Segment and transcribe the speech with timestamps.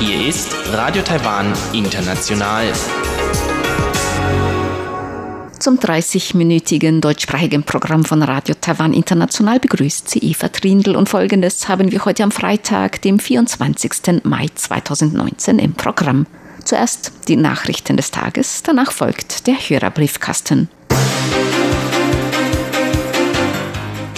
[0.00, 2.72] Hier ist Radio Taiwan International.
[5.58, 11.92] Zum 30-minütigen deutschsprachigen Programm von Radio Taiwan International begrüßt sie Eva Trindl und folgendes haben
[11.92, 14.24] wir heute am Freitag, dem 24.
[14.24, 16.26] Mai 2019 im Programm.
[16.64, 20.70] Zuerst die Nachrichten des Tages, danach folgt der Hörerbriefkasten.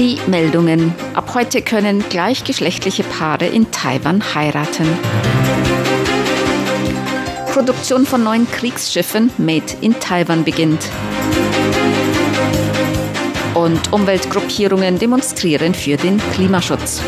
[0.01, 0.93] Die Meldungen.
[1.14, 4.89] Ab heute können gleichgeschlechtliche Paare in Taiwan heiraten.
[7.53, 10.81] Produktion von neuen Kriegsschiffen Made in Taiwan beginnt.
[13.54, 17.01] Und Umweltgruppierungen demonstrieren für den Klimaschutz.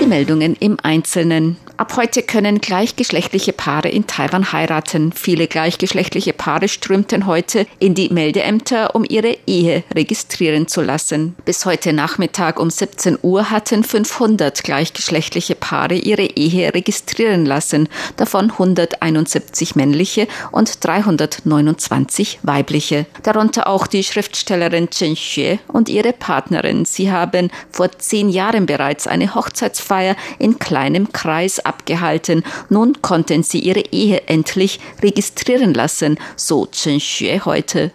[0.00, 1.58] Die Meldungen im Einzelnen.
[1.78, 5.12] Ab heute können gleichgeschlechtliche Paare in Taiwan heiraten.
[5.12, 11.36] Viele gleichgeschlechtliche Paare strömten heute in die Meldeämter, um ihre Ehe registrieren zu lassen.
[11.44, 18.52] Bis heute Nachmittag um 17 Uhr hatten 500 gleichgeschlechtliche Paare ihre Ehe registrieren lassen, davon
[18.52, 23.04] 171 männliche und 329 weibliche.
[23.22, 26.86] Darunter auch die Schriftstellerin Chen Xue und ihre Partnerin.
[26.86, 32.44] Sie haben vor zehn Jahren bereits eine Hochzeitsfeier in kleinem Kreis abgehalten.
[32.68, 37.92] Nun konnten sie ihre Ehe endlich registrieren lassen, so Chen Xue heute.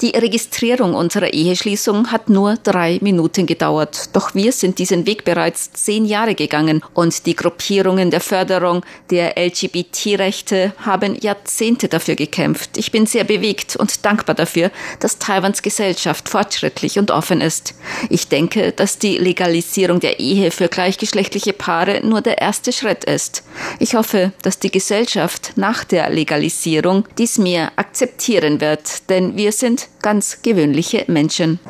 [0.00, 4.10] Die Registrierung unserer Eheschließung hat nur drei Minuten gedauert.
[4.14, 9.36] Doch wir sind diesen Weg bereits zehn Jahre gegangen und die Gruppierungen der Förderung der
[9.36, 12.78] LGBT-Rechte haben Jahrzehnte dafür gekämpft.
[12.78, 14.70] Ich bin sehr bewegt und dankbar dafür,
[15.00, 17.74] dass Taiwans Gesellschaft fortschrittlich und offen ist.
[18.10, 23.44] Ich denke, dass die Legalisierung der Ehe für gleichgeschlechtliche Paare nur der erste Schritt ist.
[23.78, 29.88] Ich hoffe, dass die Gesellschaft nach der Legalisierung dies mehr akzeptieren wird, denn wir sind
[30.02, 31.60] ganz gewöhnliche Menschen.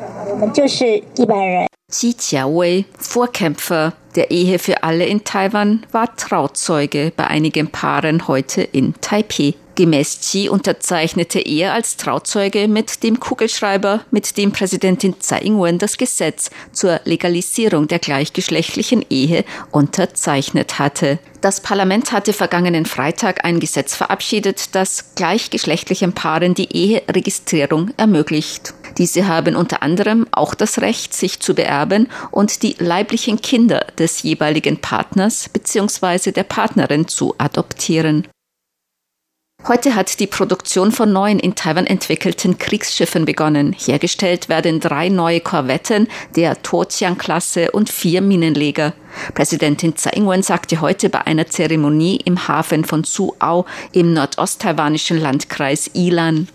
[1.87, 8.63] Xi Jiawei, Vorkämpfer der Ehe für alle in Taiwan, war Trauzeuge bei einigen Paaren heute
[8.63, 9.53] in Taipei.
[9.75, 15.97] Gemäß Xi unterzeichnete er als Trauzeuge mit dem Kugelschreiber, mit dem Präsidentin Tsai Ing-wen das
[15.97, 21.19] Gesetz zur Legalisierung der gleichgeschlechtlichen Ehe unterzeichnet hatte.
[21.41, 28.73] Das Parlament hatte vergangenen Freitag ein Gesetz verabschiedet, das gleichgeschlechtlichen Paaren die Eheregistrierung ermöglicht.
[28.97, 34.23] Diese haben unter anderem auch das Recht, sich zu beerben und die leiblichen Kinder des
[34.23, 36.31] jeweiligen Partners bzw.
[36.31, 38.25] der Partnerin zu adoptieren.
[39.67, 43.73] Heute hat die Produktion von neuen in Taiwan entwickelten Kriegsschiffen begonnen.
[43.73, 48.93] Hergestellt werden drei neue Korvetten der Totian-Klasse und vier Minenleger.
[49.33, 55.89] Präsidentin Tsai Ing-wen sagte heute bei einer Zeremonie im Hafen von Suao im nordosttaiwanischen Landkreis
[55.93, 56.47] Ilan.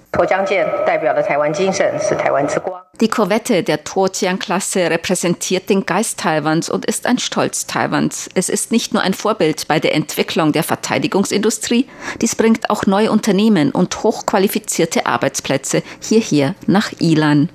[3.00, 8.28] Die Korvette der Totian-Klasse repräsentiert den Geist Taiwans und ist ein Stolz Taiwans.
[8.34, 11.88] Es ist nicht nur ein Vorbild bei der Entwicklung der Verteidigungsindustrie,
[12.20, 17.48] dies bringt auch neue Unternehmen und hochqualifizierte Arbeitsplätze hierher nach Ilan.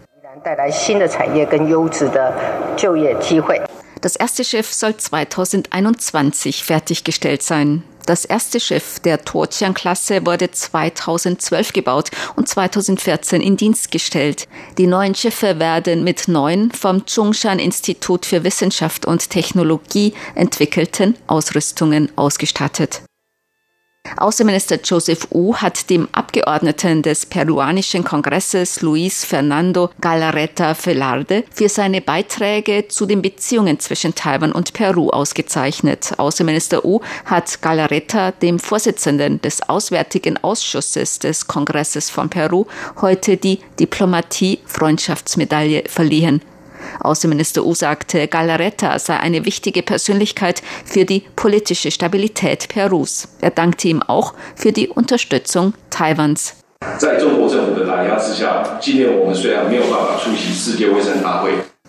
[4.05, 7.81] Das erste Schiff soll 2021 fertiggestellt sein.
[8.05, 14.47] Das erste Schiff der Totian-Klasse wurde 2012 gebaut und 2014 in Dienst gestellt.
[14.77, 23.01] Die neuen Schiffe werden mit neuen vom Zhongshan-Institut für Wissenschaft und Technologie entwickelten Ausrüstungen ausgestattet.
[24.17, 32.01] Außenminister Joseph Wu hat dem Abgeordneten des peruanischen Kongresses Luis Fernando Galarreta Velarde für seine
[32.01, 36.13] Beiträge zu den Beziehungen zwischen Taiwan und Peru ausgezeichnet.
[36.17, 42.65] Außenminister Wu hat Galarreta, dem Vorsitzenden des Auswärtigen Ausschusses des Kongresses von Peru,
[43.01, 46.41] heute die Diplomatie-Freundschaftsmedaille verliehen.
[46.99, 53.27] Außenminister U sagte, Galaretta sei eine wichtige Persönlichkeit für die politische Stabilität Perus.
[53.41, 56.55] Er dankte ihm auch für die Unterstützung Taiwans.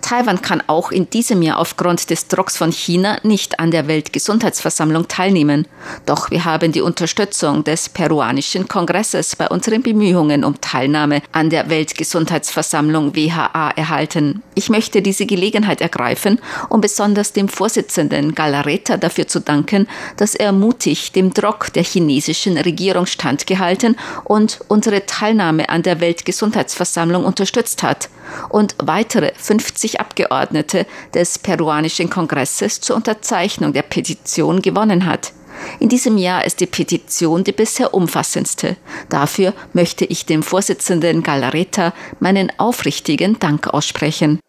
[0.07, 5.09] Taiwan kann auch in diesem Jahr aufgrund des Drucks von China nicht an der Weltgesundheitsversammlung
[5.09, 5.67] teilnehmen.
[6.07, 11.71] Doch wir haben die Unterstützung des peruanischen Kongresses bei unseren Bemühungen um Teilnahme an der
[11.71, 14.45] Weltgesundheitsversammlung WHA erhalten.
[14.55, 16.39] Ich möchte diese Gelegenheit ergreifen,
[16.69, 19.89] um besonders dem Vorsitzenden Galareta dafür zu danken,
[20.19, 27.25] dass er mutig dem Druck der chinesischen Regierung standgehalten und unsere Teilnahme an der Weltgesundheitsversammlung
[27.25, 28.09] unterstützt hat
[28.49, 35.33] und weitere 50 Abgeordnete des peruanischen Kongresses zur Unterzeichnung der Petition gewonnen hat.
[35.81, 38.77] In diesem Jahr ist die Petition die bisher umfassendste.
[39.09, 44.41] Dafür möchte ich dem Vorsitzenden Galareta meinen aufrichtigen Dank aussprechen.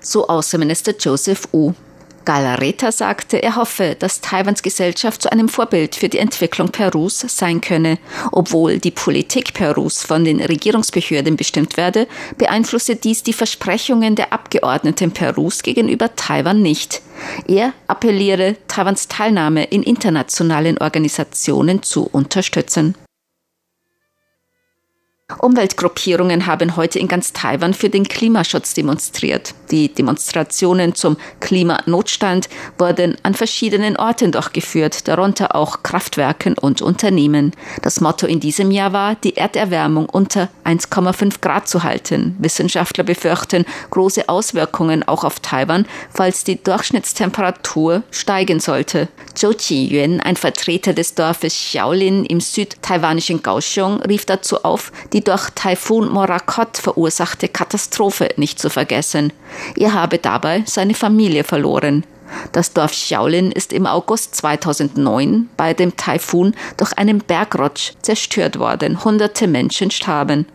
[0.00, 1.74] So Außenminister Joseph Wu.
[2.26, 7.60] Galareta sagte, er hoffe, dass Taiwans Gesellschaft zu einem Vorbild für die Entwicklung Perus sein
[7.62, 7.98] könne.
[8.32, 15.12] Obwohl die Politik Perus von den Regierungsbehörden bestimmt werde, beeinflusse dies die Versprechungen der Abgeordneten
[15.12, 17.00] Perus gegenüber Taiwan nicht.
[17.46, 22.96] Er appelliere, Taiwans Teilnahme in internationalen Organisationen zu unterstützen.
[25.40, 29.54] Umweltgruppierungen haben heute in ganz Taiwan für den Klimaschutz demonstriert.
[29.70, 32.48] Die Demonstrationen zum Klimanotstand
[32.78, 37.52] wurden an verschiedenen Orten durchgeführt, darunter auch Kraftwerken und Unternehmen.
[37.82, 42.36] Das Motto in diesem Jahr war, die Erderwärmung unter 1,5 Grad zu halten.
[42.38, 49.08] Wissenschaftler befürchten große Auswirkungen auch auf Taiwan, falls die Durchschnittstemperatur steigen sollte.
[49.34, 55.50] Zhou Qiyuan, ein Vertreter des Dorfes Xiaolin im südtaiwanischen Kaohsiung, rief dazu auf, die durch
[55.54, 59.32] Taifun Morakot verursachte Katastrophe nicht zu vergessen.
[59.75, 62.05] Er habe dabei seine Familie verloren.
[62.51, 69.03] Das Dorf Xiaolin ist im August 2009 bei dem Taifun durch einen Bergrutsch zerstört worden.
[69.03, 70.45] Hunderte Menschen starben.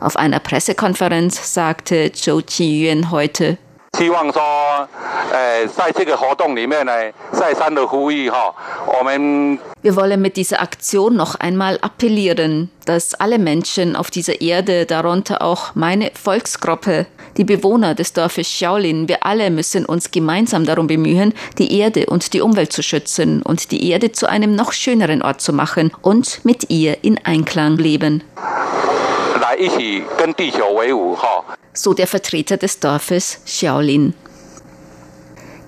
[0.00, 3.58] Auf einer Pressekonferenz sagte Zhou Qiyuan heute,
[3.96, 4.86] 希望说，
[5.32, 6.92] 呃，在这个活动里面呢，
[7.32, 8.54] 再三的呼吁哈，
[8.86, 15.42] 我们 Wir wollen mit dieser Aktion noch einmal appellieren, dass alle Menschen auf dieser Erde, darunter
[15.42, 17.06] auch meine Volksgruppe,
[17.36, 22.32] die Bewohner des Dorfes Shaolin, wir alle müssen uns gemeinsam darum bemühen, die Erde und
[22.32, 26.44] die Umwelt zu schützen und die Erde zu einem noch schöneren Ort zu machen und
[26.44, 28.22] mit ihr in Einklang leben.
[29.40, 31.44] 来一起跟地球为伍哈。
[31.72, 34.14] so der Vertreter des Dorfes Xiaolin.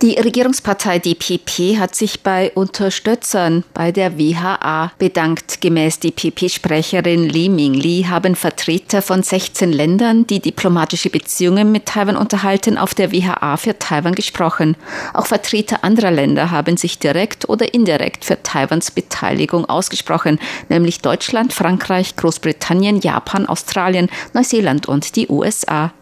[0.03, 5.61] Die Regierungspartei DPP hat sich bei Unterstützern bei der WHA bedankt.
[5.61, 12.77] Gemäß DPP-Sprecherin Li Mingli haben Vertreter von 16 Ländern, die diplomatische Beziehungen mit Taiwan unterhalten,
[12.77, 14.75] auf der WHA für Taiwan gesprochen.
[15.13, 21.53] Auch Vertreter anderer Länder haben sich direkt oder indirekt für Taiwans Beteiligung ausgesprochen, nämlich Deutschland,
[21.53, 25.93] Frankreich, Großbritannien, Japan, Australien, Neuseeland und die USA.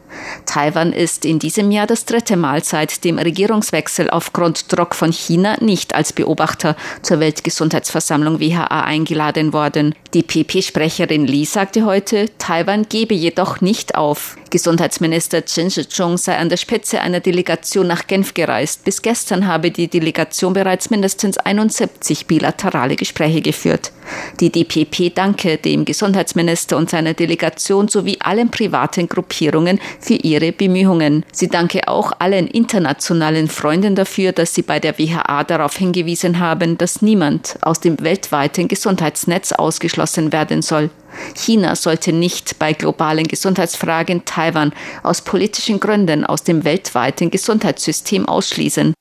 [0.45, 5.57] Taiwan ist in diesem Jahr das dritte Mal seit dem Regierungswechsel aufgrund Druck von China
[5.61, 9.95] nicht als Beobachter zur Weltgesundheitsversammlung WHA eingeladen worden.
[10.13, 14.37] Die PP-Sprecherin Li sagte heute, Taiwan gebe jedoch nicht auf.
[14.49, 18.83] Gesundheitsminister Chen Shih-chung sei an der Spitze einer Delegation nach Genf gereist.
[18.83, 23.91] Bis gestern habe die Delegation bereits mindestens 71 bilaterale Gespräche geführt.
[24.39, 31.25] Die DPP danke dem Gesundheitsminister und seiner Delegation sowie allen privaten Gruppierungen für ihre Bemühungen.
[31.31, 36.77] Sie danke auch allen internationalen Freunden dafür, dass sie bei der WHA darauf hingewiesen haben,
[36.77, 40.89] dass niemand aus dem weltweiten Gesundheitsnetz ausgeschlossen werden soll.
[41.35, 44.73] China sollte nicht bei globalen Gesundheitsfragen Taiwan
[45.03, 48.93] aus politischen Gründen aus dem weltweiten Gesundheitssystem ausschließen.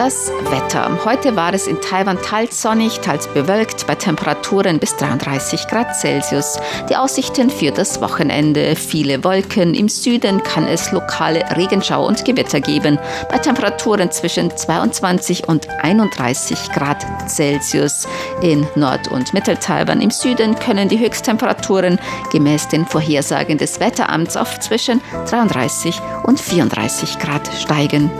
[0.00, 0.98] Das Wetter.
[1.04, 6.58] Heute war es in Taiwan teils sonnig, teils bewölkt, bei Temperaturen bis 33 Grad Celsius.
[6.88, 8.76] Die Aussichten für das Wochenende.
[8.76, 9.74] Viele Wolken.
[9.74, 16.72] Im Süden kann es lokale Regenschau und Gewitter geben, bei Temperaturen zwischen 22 und 31
[16.72, 18.08] Grad Celsius.
[18.40, 22.00] In Nord- und Mittel-Taiwan im Süden können die Höchsttemperaturen
[22.32, 28.10] gemäß den Vorhersagen des Wetteramts auf zwischen 33 und 34 Grad steigen.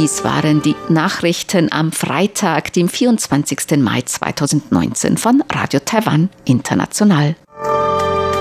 [0.00, 3.76] Dies waren die Nachrichten am Freitag, dem 24.
[3.80, 7.36] Mai 2019 von Radio Taiwan International.